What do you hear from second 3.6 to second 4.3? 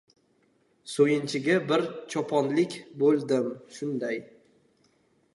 shunday...